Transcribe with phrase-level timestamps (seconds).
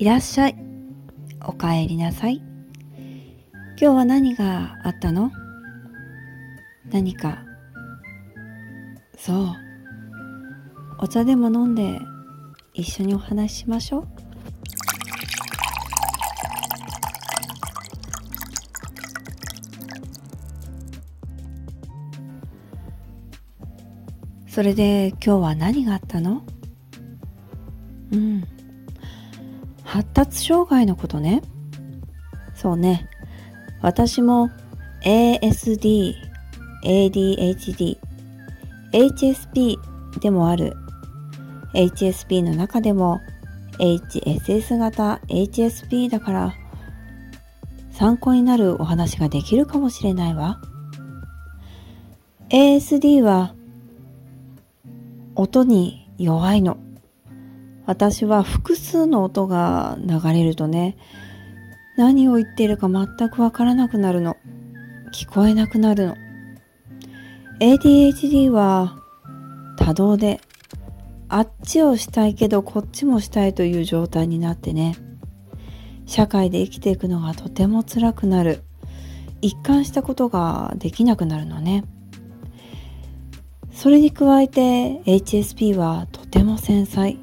[0.00, 0.56] いらっしゃい。
[1.44, 2.36] お帰りなさい。
[2.36, 5.30] 今日は何があったの？
[6.90, 7.44] 何か？
[9.18, 9.54] そう。
[11.00, 12.00] お茶でも飲んで
[12.72, 14.08] 一緒にお話ししましょう。
[24.48, 26.42] それで今日は何があったの？
[28.12, 28.44] うん。
[29.90, 31.42] 発達障害のことね。
[32.54, 33.08] そうね。
[33.82, 34.48] 私も
[35.04, 36.14] ASD、
[36.84, 37.98] ADHD、
[38.92, 39.76] HSP
[40.20, 40.76] でもある。
[41.74, 43.20] HSP の中でも
[43.80, 46.54] HSS 型 HSP だから
[47.90, 50.60] 参考になるお話ができるかもしれないわ。
[52.50, 53.56] ASD は
[55.34, 56.78] 音に弱いの。
[57.90, 60.96] 私は複数の音が流れるとね、
[61.96, 64.36] 何を言っているか全くわからなくなるの。
[65.12, 66.16] 聞こえなくなるの。
[67.58, 68.96] ADHD は
[69.76, 70.40] 多動で、
[71.28, 74.94] あっちをしたいけどこっちもしたいという状態になってね、
[76.06, 78.62] 社会で生きていくのがとても辛くなる。
[79.42, 81.82] 一貫したことができなくなるのね。
[83.72, 87.16] それに加えて HSP はとても繊細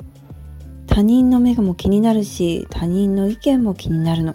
[0.98, 4.34] 他人の目も気になるし他人の意見も気になるの。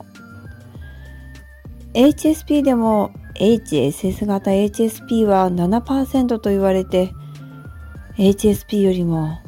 [1.93, 7.13] HSP でも HSS 型 HSP は7%と言われて
[8.17, 9.41] HSP よりも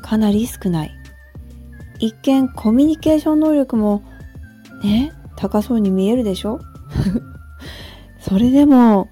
[0.00, 0.92] かなり少ない。
[1.98, 4.02] 一見コミュニケーション能力も
[4.82, 6.58] ね高そうに見えるでしょ？
[8.18, 9.10] それでも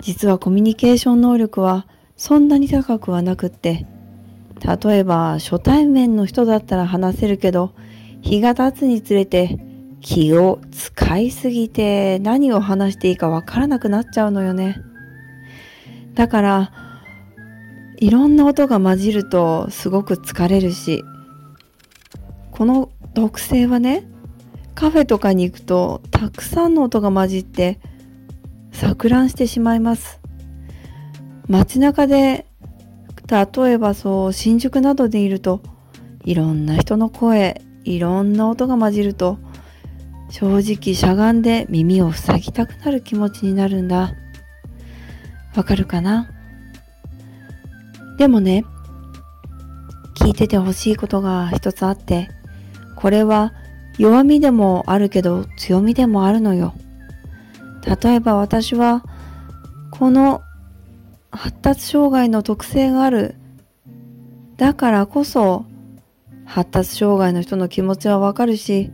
[0.00, 3.86] 実はコミュニケーション能力はそんなに高くはなくって、
[4.64, 7.74] 例えば初対面の人だったら話せるけど、
[8.20, 9.58] 日が経つにつれて
[10.00, 14.76] 気を使いすぎて何を話していいかわからなくなっちゃうのよね。
[16.14, 16.72] だから、
[17.98, 21.04] いろんな音が混じるとすごく疲れるし、
[22.50, 24.04] この特性はね、
[24.74, 27.80] カフェとかに行くとたくさんの音が混じって
[28.72, 30.20] 錯乱してしまいます。
[31.48, 32.46] 街中で
[33.32, 35.62] 例えばそう新宿などでいると
[36.22, 39.38] いろんな人の声いろんな音が混じると
[40.28, 44.12] 正直しゃがんで耳を塞ぎたくなる気持ちになるんだ。
[45.56, 46.30] わかるかな？
[48.18, 48.66] でもね
[50.14, 52.28] 聞いててほしいことが一つあって
[52.96, 53.54] これは
[53.98, 56.74] 弱みでもあるけど強みでもあるのよ。
[58.02, 59.02] 例えば私は
[59.90, 60.42] この
[61.32, 63.34] 発達障害の特性がある。
[64.58, 65.64] だからこそ、
[66.44, 68.92] 発達障害の人の気持ちはわかるし、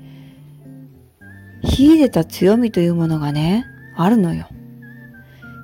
[1.65, 3.67] 秀でた強みというものがね、
[3.97, 4.47] あるのよ。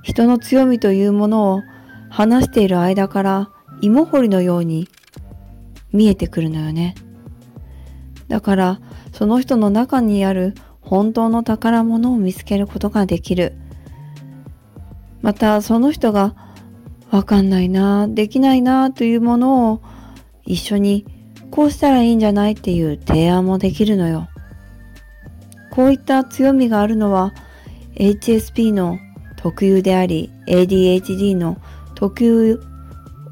[0.03, 1.63] 人の強みというものを
[2.11, 4.89] 話している間から芋掘りのように
[5.93, 6.97] 見えてくるのよね。
[8.27, 8.81] だから、
[9.13, 13.55] その人の中にある本当の宝物を見つけることができる。
[15.23, 16.35] また、その人が
[17.15, 19.81] わかんないな、できないなというものを
[20.45, 21.07] 一緒に
[21.53, 24.29] こうしたらいいんじゃないっていう提案もできるのよ。
[25.71, 27.33] こういった強みがあるのは
[27.95, 28.99] HSP の
[29.37, 31.59] 特有であり ADHD の
[31.95, 32.61] 特有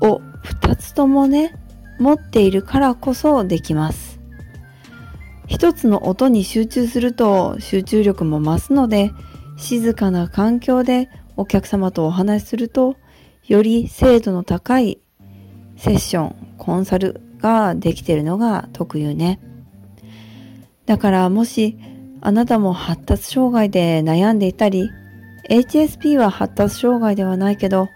[0.00, 1.53] を2つともね
[1.99, 4.20] 持っているからこそできます。
[5.49, 9.10] 一つの音に集中すると集中力も増すので
[9.56, 12.94] 静かな環境でお客様とお話しすると
[13.47, 15.00] より精度の高い
[15.76, 19.41] セッション、コンサルができているのが特有ね。
[20.86, 21.76] だからもし
[22.20, 24.91] あなたも発達障害で悩んでいたり、
[25.50, 27.88] HSP は発達障害ではないけど、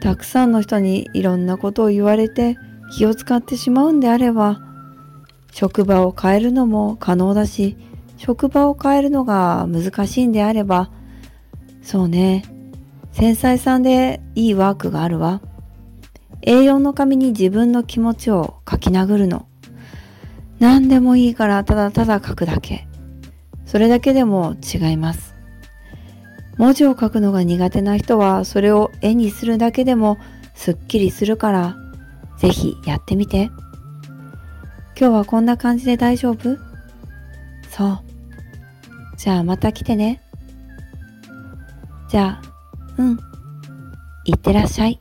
[0.00, 2.56] たくさんの人にいろんなことを言われて
[2.96, 4.60] 気を使ってしまうんであれば、
[5.52, 7.76] 職場を変えるのも可能だし、
[8.18, 10.90] 職場を変えるのが難しいんであれば、
[11.82, 12.44] そうね、
[13.16, 15.40] 繊細さんでいいワークがあるわ。
[16.42, 19.46] A4 の紙に自分の気持ちを書き殴るの。
[20.58, 22.86] 何でもいいからただただ書くだけ。
[23.64, 25.34] それだけでも違います。
[26.58, 30.18] 文字を書くのが苦手な人はそれを絵にするだけでも
[30.54, 31.74] すっきりするから
[32.36, 33.44] ぜひやってみて。
[34.94, 36.58] 今日はこんな感じで大丈夫？
[37.70, 37.98] そう。
[39.16, 40.20] じゃあまた来てね。
[42.10, 42.55] じゃあ
[42.98, 43.18] うん。
[44.24, 45.00] いってらっしゃい。